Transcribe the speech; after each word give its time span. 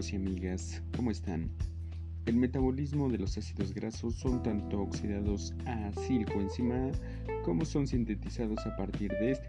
y 0.00 0.16
amigas, 0.16 0.82
¿cómo 0.96 1.10
están? 1.10 1.50
El 2.24 2.36
metabolismo 2.36 3.10
de 3.10 3.18
los 3.18 3.36
ácidos 3.36 3.74
grasos 3.74 4.14
son 4.14 4.42
tanto 4.42 4.80
oxidados 4.80 5.52
a 5.66 5.92
silcoenzima 5.92 6.90
como 7.44 7.66
son 7.66 7.86
sintetizados 7.86 8.66
a 8.66 8.74
partir 8.76 9.10
de 9.10 9.32
este. 9.32 9.48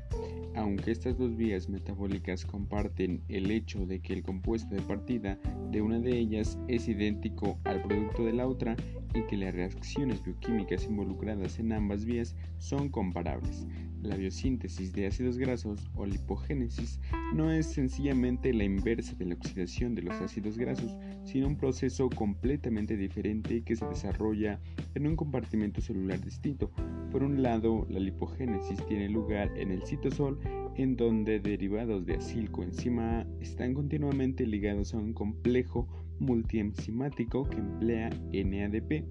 Aunque 0.56 0.92
estas 0.92 1.18
dos 1.18 1.38
vías 1.38 1.70
metabólicas 1.70 2.46
comparten 2.46 3.22
el 3.30 3.50
hecho 3.50 3.86
de 3.86 4.02
que 4.02 4.12
el 4.12 4.24
compuesto 4.24 4.76
de 4.76 4.82
partida 4.82 5.40
de 5.72 5.82
una 5.82 6.00
de 6.00 6.20
ellas 6.20 6.60
es 6.68 6.90
idéntico 6.90 7.58
al 7.64 7.82
producto 7.84 8.26
de 8.26 8.34
la 8.34 8.46
otra 8.46 8.76
y 9.14 9.24
que 9.24 9.38
las 9.38 9.54
reacciones 9.54 10.24
bioquímicas 10.24 10.86
involucradas 10.86 11.60
en 11.60 11.74
ambas 11.74 12.06
vías 12.06 12.36
son 12.58 12.90
comparables. 12.90 13.66
La 14.02 14.16
biosíntesis 14.16 14.94
de 14.94 15.06
ácidos 15.06 15.38
grasos 15.38 15.88
o 15.96 16.06
lipogénesis 16.06 17.00
no 17.36 17.52
es 17.52 17.68
sencillamente 17.68 18.52
la 18.52 18.64
inversa 18.64 19.14
de 19.16 19.26
la 19.26 19.36
oxidación 19.36 19.94
de 19.94 20.02
los 20.02 20.16
ácidos 20.16 20.58
grasos, 20.58 20.96
sino 21.24 21.48
un 21.48 21.56
proceso 21.56 22.10
completamente 22.10 22.98
diferente 22.98 23.64
que 23.64 23.76
se 23.76 23.86
desarrolla 23.86 24.60
en 24.96 25.06
un 25.06 25.16
compartimento 25.16 25.82
celular 25.82 26.20
distinto. 26.20 26.72
Por 27.12 27.24
un 27.24 27.44
lado, 27.44 27.86
la 27.90 28.00
lipogénesis 28.00 28.84
tiene 28.88 29.08
lugar 29.10 29.52
en 29.56 29.72
el 29.72 29.84
citosol, 29.84 30.40
en 30.76 30.96
donde 30.96 31.40
derivados 31.40 32.06
de 32.06 32.16
acilcoenzima 32.16 33.20
A 33.20 33.28
están 33.40 33.74
continuamente 33.74 34.48
ligados 34.48 34.94
a 34.94 34.98
un 34.98 35.14
complejo 35.14 35.88
multienzimático 36.22 37.50
que 37.50 37.58
emplea 37.58 38.10
NADP 38.32 39.04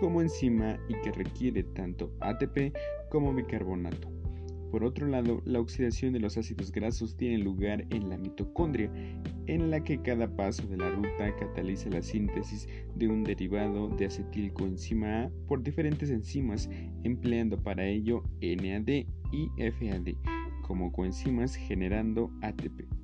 como 0.00 0.20
enzima 0.20 0.78
y 0.88 0.94
que 1.00 1.10
requiere 1.10 1.64
tanto 1.64 2.12
ATP 2.20 2.76
como 3.10 3.34
bicarbonato. 3.34 4.08
Por 4.70 4.84
otro 4.84 5.06
lado, 5.06 5.40
la 5.46 5.60
oxidación 5.60 6.12
de 6.12 6.20
los 6.20 6.36
ácidos 6.36 6.70
grasos 6.70 7.16
tiene 7.16 7.38
lugar 7.38 7.86
en 7.88 8.10
la 8.10 8.18
mitocondria, 8.18 8.92
en 9.46 9.70
la 9.70 9.82
que 9.82 10.02
cada 10.02 10.28
paso 10.36 10.66
de 10.66 10.76
la 10.76 10.90
ruta 10.90 11.34
cataliza 11.38 11.88
la 11.88 12.02
síntesis 12.02 12.68
de 12.94 13.08
un 13.08 13.24
derivado 13.24 13.88
de 13.88 14.04
acetilcoenzima 14.04 15.22
A 15.22 15.30
por 15.46 15.62
diferentes 15.62 16.10
enzimas, 16.10 16.68
empleando 17.02 17.56
para 17.62 17.86
ello 17.86 18.22
NAD 18.42 19.06
y 19.32 19.48
FAD 19.56 20.14
como 20.62 20.92
coenzimas 20.92 21.54
generando 21.54 22.30
ATP. 22.42 22.97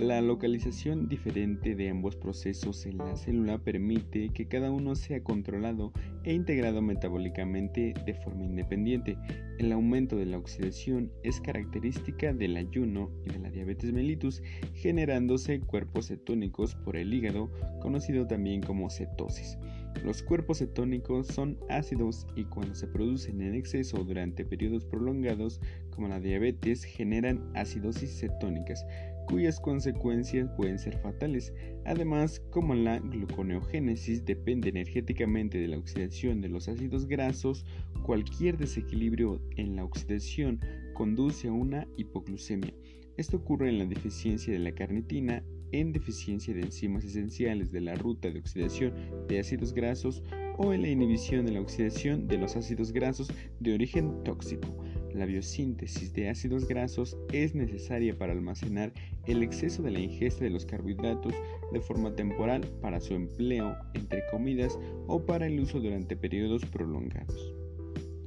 La 0.00 0.20
localización 0.20 1.06
diferente 1.06 1.76
de 1.76 1.90
ambos 1.90 2.16
procesos 2.16 2.86
en 2.86 2.98
la 2.98 3.14
célula 3.14 3.58
permite 3.58 4.30
que 4.30 4.48
cada 4.48 4.70
uno 4.70 4.96
sea 4.96 5.22
controlado 5.22 5.92
e 6.24 6.32
integrado 6.32 6.82
metabólicamente 6.82 7.94
de 8.04 8.14
forma 8.14 8.44
independiente. 8.44 9.16
El 9.58 9.70
aumento 9.70 10.16
de 10.16 10.26
la 10.26 10.38
oxidación 10.38 11.12
es 11.22 11.40
característica 11.40 12.32
del 12.32 12.56
ayuno 12.56 13.10
y 13.24 13.32
de 13.32 13.38
la 13.38 13.50
diabetes 13.50 13.92
mellitus, 13.92 14.42
generándose 14.74 15.60
cuerpos 15.60 16.08
cetónicos 16.08 16.74
por 16.74 16.96
el 16.96 17.12
hígado, 17.12 17.52
conocido 17.80 18.26
también 18.26 18.62
como 18.62 18.90
cetosis. 18.90 19.58
Los 20.02 20.22
cuerpos 20.22 20.58
cetónicos 20.58 21.28
son 21.28 21.58
ácidos 21.68 22.26
y 22.34 22.44
cuando 22.44 22.74
se 22.74 22.88
producen 22.88 23.40
en 23.42 23.54
exceso 23.54 24.02
durante 24.02 24.44
periodos 24.44 24.84
prolongados, 24.84 25.60
como 25.90 26.08
la 26.08 26.18
diabetes, 26.18 26.82
generan 26.82 27.52
acidosis 27.54 28.18
cetónicas 28.18 28.84
cuyas 29.26 29.60
consecuencias 29.60 30.50
pueden 30.56 30.78
ser 30.78 30.98
fatales. 30.98 31.52
Además, 31.84 32.40
como 32.50 32.74
la 32.74 32.98
gluconeogénesis 32.98 34.24
depende 34.24 34.68
energéticamente 34.68 35.58
de 35.58 35.68
la 35.68 35.78
oxidación 35.78 36.40
de 36.40 36.48
los 36.48 36.68
ácidos 36.68 37.06
grasos, 37.06 37.64
cualquier 38.02 38.56
desequilibrio 38.56 39.40
en 39.56 39.76
la 39.76 39.84
oxidación 39.84 40.60
conduce 40.94 41.48
a 41.48 41.52
una 41.52 41.86
hipoglucemia. 41.96 42.72
Esto 43.16 43.36
ocurre 43.36 43.68
en 43.68 43.78
la 43.78 43.86
deficiencia 43.86 44.52
de 44.52 44.58
la 44.58 44.72
carnitina, 44.72 45.44
en 45.72 45.92
deficiencia 45.92 46.54
de 46.54 46.62
enzimas 46.62 47.04
esenciales 47.04 47.70
de 47.72 47.80
la 47.80 47.94
ruta 47.94 48.30
de 48.30 48.38
oxidación 48.38 48.92
de 49.28 49.38
ácidos 49.38 49.72
grasos 49.72 50.22
o 50.58 50.72
en 50.72 50.82
la 50.82 50.88
inhibición 50.88 51.46
de 51.46 51.52
la 51.52 51.60
oxidación 51.60 52.28
de 52.28 52.38
los 52.38 52.56
ácidos 52.56 52.92
grasos 52.92 53.32
de 53.60 53.74
origen 53.74 54.22
tóxico. 54.24 54.68
La 55.14 55.26
biosíntesis 55.26 56.14
de 56.14 56.30
ácidos 56.30 56.66
grasos 56.66 57.18
es 57.32 57.54
necesaria 57.54 58.16
para 58.16 58.32
almacenar 58.32 58.92
el 59.26 59.42
exceso 59.42 59.82
de 59.82 59.90
la 59.90 60.00
ingesta 60.00 60.44
de 60.44 60.50
los 60.50 60.64
carbohidratos 60.64 61.34
de 61.70 61.80
forma 61.80 62.14
temporal 62.14 62.62
para 62.80 63.00
su 63.00 63.14
empleo 63.14 63.76
entre 63.92 64.22
comidas 64.30 64.78
o 65.06 65.24
para 65.24 65.46
el 65.46 65.60
uso 65.60 65.80
durante 65.80 66.16
periodos 66.16 66.64
prolongados. 66.64 67.54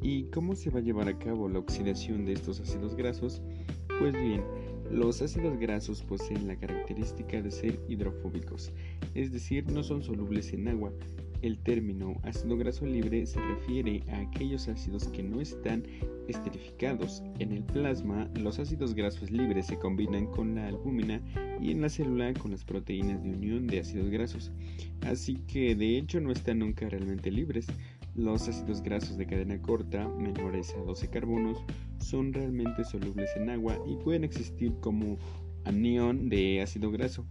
¿Y 0.01 0.25
cómo 0.25 0.55
se 0.55 0.69
va 0.69 0.79
a 0.79 0.83
llevar 0.83 1.07
a 1.07 1.17
cabo 1.17 1.49
la 1.49 1.57
oxidación 1.57 2.25
de 2.25 2.33
estos 2.33 2.59
ácidos 2.59 2.95
grasos? 2.95 3.41
Pues 3.99 4.13
bien, 4.13 4.43
los 4.91 5.23
ácidos 5.23 5.57
grasos 5.57 6.03
poseen 6.03 6.47
la 6.47 6.55
característica 6.55 7.41
de 7.41 7.49
ser 7.49 7.79
hidrofóbicos, 7.87 8.71
es 9.15 9.31
decir, 9.31 9.65
no 9.71 9.81
son 9.81 10.03
solubles 10.03 10.53
en 10.53 10.67
agua, 10.67 10.93
el 11.41 11.57
término 11.57 12.19
ácido 12.23 12.57
graso 12.57 12.85
libre 12.85 13.25
se 13.25 13.39
refiere 13.39 14.03
a 14.11 14.19
aquellos 14.19 14.67
ácidos 14.67 15.07
que 15.07 15.23
no 15.23 15.41
están 15.41 15.83
esterificados. 16.27 17.23
En 17.39 17.51
el 17.51 17.63
plasma, 17.63 18.29
los 18.35 18.59
ácidos 18.59 18.93
grasos 18.93 19.31
libres 19.31 19.67
se 19.67 19.77
combinan 19.77 20.27
con 20.27 20.55
la 20.55 20.67
albúmina 20.67 21.21
y 21.61 21.71
en 21.71 21.81
la 21.81 21.89
célula 21.89 22.33
con 22.33 22.51
las 22.51 22.63
proteínas 22.63 23.23
de 23.23 23.31
unión 23.31 23.67
de 23.67 23.79
ácidos 23.79 24.09
grasos. 24.09 24.51
Así 25.01 25.35
que 25.47 25.75
de 25.75 25.97
hecho 25.97 26.19
no 26.19 26.31
están 26.31 26.59
nunca 26.59 26.89
realmente 26.89 27.31
libres. 27.31 27.67
Los 28.15 28.47
ácidos 28.47 28.81
grasos 28.81 29.17
de 29.17 29.25
cadena 29.25 29.61
corta, 29.61 30.07
menores 30.07 30.73
a 30.73 30.83
12 30.83 31.09
carbonos, 31.09 31.57
son 31.99 32.33
realmente 32.33 32.83
solubles 32.85 33.29
en 33.35 33.49
agua 33.49 33.77
y 33.87 33.95
pueden 33.97 34.23
existir 34.23 34.73
como 34.79 35.17
anión 35.65 36.29
de 36.29 36.61
ácido 36.61 36.91
graso. 36.91 37.25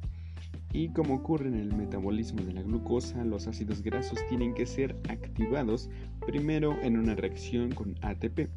Y 0.74 0.88
como 0.88 1.14
ocurre 1.14 1.46
en 1.46 1.54
el 1.54 1.72
metabolismo 1.72 2.42
de 2.42 2.52
la 2.52 2.62
glucosa, 2.62 3.24
los 3.24 3.46
ácidos 3.46 3.80
grasos 3.80 4.18
tienen 4.28 4.54
que 4.54 4.66
ser 4.66 4.96
activados 5.08 5.88
primero 6.26 6.76
en 6.82 6.98
una 6.98 7.14
reacción 7.14 7.70
con 7.70 7.94
ATP. 8.02 8.48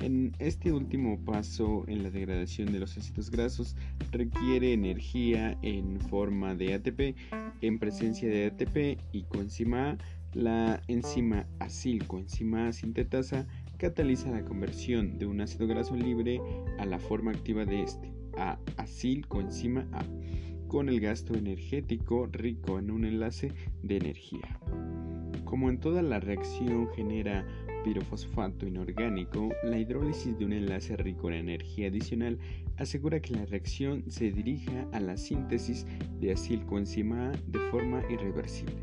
En 0.00 0.34
este 0.40 0.72
último 0.72 1.20
paso 1.24 1.84
en 1.86 2.02
la 2.02 2.10
degradación 2.10 2.72
de 2.72 2.80
los 2.80 2.98
ácidos 2.98 3.30
grasos 3.30 3.76
requiere 4.10 4.72
energía 4.72 5.56
en 5.62 6.00
forma 6.00 6.56
de 6.56 6.74
ATP. 6.74 7.16
En 7.60 7.78
presencia 7.78 8.28
de 8.28 8.46
ATP 8.46 9.00
y 9.12 9.22
coenzima 9.22 9.90
A, 9.90 9.98
la 10.34 10.82
enzima 10.88 11.46
acilcoenzima 11.60 12.72
sintetasa 12.72 13.46
cataliza 13.78 14.32
la 14.32 14.44
conversión 14.44 15.18
de 15.18 15.26
un 15.26 15.40
ácido 15.40 15.68
graso 15.68 15.94
libre 15.94 16.40
a 16.80 16.84
la 16.84 16.98
forma 16.98 17.30
activa 17.30 17.64
de 17.64 17.82
este, 17.82 18.12
a 18.36 18.58
acilcoenzima 18.76 19.86
A 19.92 20.02
con 20.70 20.88
el 20.88 21.00
gasto 21.00 21.34
energético 21.34 22.26
rico 22.26 22.78
en 22.78 22.92
un 22.92 23.04
enlace 23.04 23.50
de 23.82 23.96
energía. 23.96 24.60
Como 25.44 25.68
en 25.68 25.80
toda 25.80 26.00
la 26.00 26.20
reacción 26.20 26.88
genera 26.94 27.44
pirofosfato 27.82 28.68
inorgánico, 28.68 29.48
la 29.64 29.78
hidrólisis 29.78 30.38
de 30.38 30.44
un 30.44 30.52
enlace 30.52 30.96
rico 30.96 31.28
en 31.28 31.38
energía 31.38 31.88
adicional 31.88 32.38
asegura 32.76 33.18
que 33.18 33.34
la 33.34 33.46
reacción 33.46 34.04
se 34.06 34.30
dirija 34.30 34.86
a 34.92 35.00
la 35.00 35.16
síntesis 35.16 35.86
de 36.20 36.30
acilcoenzima 36.32 37.30
A 37.30 37.32
de 37.48 37.58
forma 37.72 38.04
irreversible. 38.08 38.76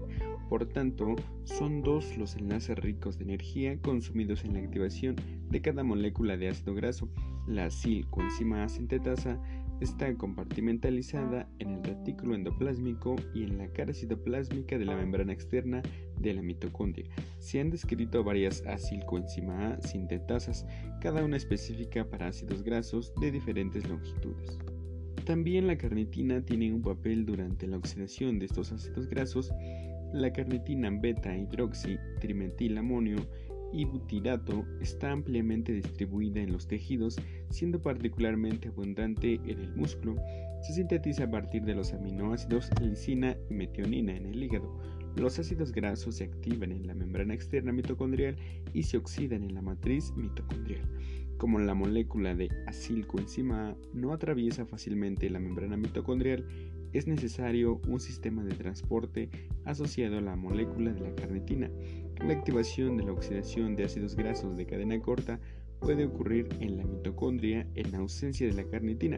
Por 0.49 0.65
tanto, 0.65 1.15
son 1.45 1.83
dos 1.83 2.17
los 2.17 2.35
enlaces 2.35 2.77
ricos 2.77 3.17
de 3.17 3.23
energía 3.23 3.79
consumidos 3.81 4.43
en 4.43 4.55
la 4.55 4.59
activación 4.59 5.15
de 5.49 5.61
cada 5.61 5.83
molécula 5.83 6.35
de 6.35 6.49
ácido 6.49 6.75
graso. 6.75 7.07
La 7.47 7.67
acilcoenzima 7.67 8.65
A 8.65 8.69
sintetasa 8.69 9.39
Está 9.79 10.11
compartimentalizada 10.15 11.47
en 11.59 11.75
el 11.75 11.83
retículo 11.83 12.33
endoplásmico 12.33 13.15
y 13.35 13.43
en 13.43 13.59
la 13.59 13.67
cara 13.67 13.93
citoplásmica 13.93 14.75
de 14.79 14.85
la 14.85 14.95
membrana 14.95 15.33
externa 15.33 15.83
de 16.19 16.33
la 16.33 16.41
mitocondria. 16.41 17.05
Se 17.37 17.59
han 17.59 17.69
descrito 17.69 18.23
varias 18.23 18.65
acilcoenzima 18.65 19.73
A 19.73 19.81
sintetasas, 19.81 20.65
cada 20.99 21.23
una 21.23 21.37
específica 21.37 22.09
para 22.09 22.27
ácidos 22.27 22.63
grasos 22.63 23.13
de 23.21 23.31
diferentes 23.31 23.87
longitudes. 23.87 24.57
También 25.25 25.67
la 25.67 25.77
carnitina 25.77 26.43
tiene 26.43 26.73
un 26.73 26.81
papel 26.81 27.25
durante 27.25 27.67
la 27.67 27.77
oxidación 27.77 28.39
de 28.39 28.45
estos 28.47 28.71
ácidos 28.71 29.07
grasos. 29.07 29.51
La 30.11 30.33
carnitina 30.33 30.89
beta 30.89 31.37
hidroxi 31.37 31.99
trimetilamonio 32.19 33.17
y 33.73 33.85
butirato 33.85 34.65
está 34.81 35.11
ampliamente 35.11 35.71
distribuida 35.71 36.41
en 36.41 36.51
los 36.51 36.67
tejidos, 36.67 37.17
siendo 37.49 37.81
particularmente 37.81 38.69
abundante 38.69 39.35
en 39.45 39.59
el 39.59 39.75
músculo. 39.75 40.15
Se 40.61 40.73
sintetiza 40.73 41.25
a 41.25 41.31
partir 41.31 41.63
de 41.63 41.75
los 41.75 41.93
aminoácidos 41.93 42.69
lisina 42.81 43.35
y 43.49 43.53
metionina 43.53 44.15
en 44.15 44.25
el 44.25 44.41
hígado. 44.41 44.79
Los 45.15 45.39
ácidos 45.39 45.71
grasos 45.71 46.15
se 46.15 46.25
activan 46.25 46.71
en 46.71 46.85
la 46.85 46.93
membrana 46.93 47.33
externa 47.33 47.71
mitocondrial 47.71 48.35
y 48.73 48.83
se 48.83 48.97
oxidan 48.97 49.43
en 49.43 49.55
la 49.55 49.61
matriz 49.61 50.13
mitocondrial. 50.15 50.81
Como 51.37 51.59
la 51.59 51.73
molécula 51.73 52.35
de 52.35 52.49
acilcoenzima 52.65 53.69
A 53.69 53.77
no 53.93 54.13
atraviesa 54.13 54.65
fácilmente 54.65 55.29
la 55.29 55.39
membrana 55.39 55.77
mitocondrial, 55.77 56.45
es 56.97 57.07
necesario 57.07 57.79
un 57.87 57.99
sistema 57.99 58.43
de 58.43 58.55
transporte 58.55 59.29
asociado 59.65 60.17
a 60.17 60.21
la 60.21 60.35
molécula 60.35 60.91
de 60.91 61.01
la 61.01 61.15
carnitina. 61.15 61.69
La 62.25 62.33
activación 62.33 62.97
de 62.97 63.03
la 63.03 63.11
oxidación 63.11 63.75
de 63.75 63.83
ácidos 63.83 64.15
grasos 64.15 64.57
de 64.57 64.65
cadena 64.65 64.99
corta 64.99 65.39
puede 65.79 66.05
ocurrir 66.05 66.47
en 66.59 66.77
la 66.77 66.85
mitocondria 66.85 67.67
en 67.75 67.93
ausencia 67.95 68.47
de 68.47 68.53
la 68.53 68.63
carnitina. 68.63 69.17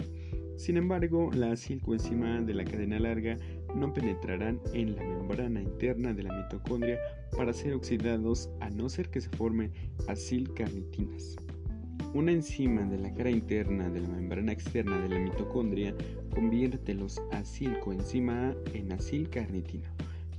Sin 0.57 0.75
embargo, 0.75 1.29
la 1.33 1.53
acilcoenzima 1.53 2.41
de 2.41 2.53
la 2.53 2.65
cadena 2.65 2.99
larga 2.99 3.37
no 3.75 3.93
penetrarán 3.93 4.59
en 4.73 4.95
la 4.95 5.03
membrana 5.03 5.61
interna 5.61 6.13
de 6.13 6.23
la 6.23 6.33
mitocondria 6.33 6.99
para 7.37 7.53
ser 7.53 7.73
oxidados 7.73 8.49
a 8.59 8.69
no 8.69 8.89
ser 8.89 9.09
que 9.09 9.21
se 9.21 9.29
formen 9.29 9.71
acilcarnitinas. 10.09 11.37
Una 12.13 12.31
enzima 12.31 12.81
de 12.83 12.97
la 12.97 13.13
cara 13.13 13.29
interna 13.29 13.89
de 13.89 14.01
la 14.01 14.07
membrana 14.07 14.51
externa 14.51 14.99
de 14.99 15.09
la 15.09 15.19
mitocondria 15.19 15.95
convierte 16.33 16.95
los 16.95 17.21
acilcoenzima 17.31 18.49
A 18.49 18.55
en 18.73 18.91
acilcarnitina. 18.91 19.87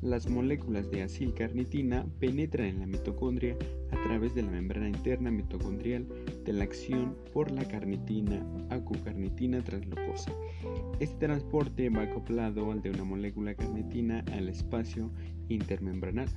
Las 0.03 0.29
moléculas 0.29 0.91
de 0.91 1.03
acilcarnitina 1.03 2.07
penetran 2.19 2.67
en 2.67 2.81
la 2.81 2.87
mitocondria 2.87 3.55
a 3.93 4.03
través 4.03 4.35
de 4.35 4.43
la 4.43 4.51
membrana 4.51 4.89
interna 4.89 5.31
mitocondrial 5.31 6.07
de 6.45 6.53
la 6.55 6.65
acción 6.65 7.15
por 7.33 7.51
la 7.51 7.65
carnitina 7.69 8.45
acucarnitina 8.71 9.62
translocosa. 9.62 10.33
Este 10.99 11.27
transporte 11.27 11.89
va 11.91 12.03
acoplado 12.03 12.73
al 12.73 12.81
de 12.81 12.91
una 12.91 13.05
molécula 13.05 13.55
carnitina 13.55 14.25
al 14.33 14.49
espacio 14.49 15.11
intermembranal. 15.49 16.29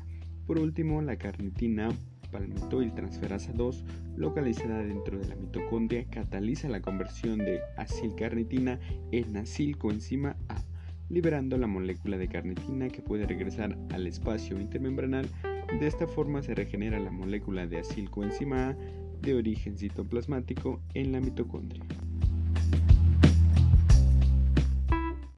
Por 0.46 0.60
último, 0.60 1.02
la 1.02 1.16
carnitina 1.16 1.90
palmitoiltransferasa 2.34 3.54
2, 3.54 3.86
localizada 4.18 4.84
dentro 4.84 5.18
de 5.18 5.30
la 5.30 5.36
mitocondria, 5.36 6.04
cataliza 6.10 6.68
la 6.68 6.82
conversión 6.82 7.38
de 7.38 7.62
acilcarnitina 7.78 8.78
en 9.14 9.38
acilcoenzima 9.38 10.36
A 10.50 10.62
liberando 11.10 11.58
la 11.58 11.68
molécula 11.68 12.18
de 12.18 12.28
carnitina 12.28 12.90
que 12.90 13.02
puede 13.02 13.28
regresar 13.28 13.78
al 13.92 14.08
espacio 14.08 14.60
intermembranal. 14.60 15.30
De 15.80 15.88
esta 15.88 16.08
forma 16.08 16.42
se 16.42 16.56
regenera 16.56 17.00
la 17.00 17.12
molécula 17.12 17.68
de 17.68 17.80
acilcoenzima 17.80 18.70
A 18.70 18.78
de 19.22 19.36
origen 19.36 19.78
citoplasmático 19.78 20.82
en 20.94 21.12
la 21.12 21.22
mitocondria. 21.22 21.84